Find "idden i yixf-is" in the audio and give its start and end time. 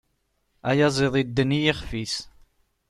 1.21-2.15